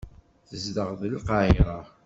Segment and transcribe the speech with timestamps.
[0.49, 1.77] Tzedɣeḍ deg Lqahira.